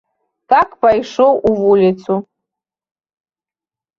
[0.51, 2.13] Так пайшоў у вуліцу.